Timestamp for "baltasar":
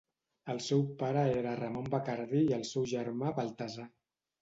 3.41-3.91